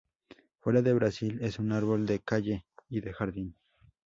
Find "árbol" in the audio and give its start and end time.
1.73-2.07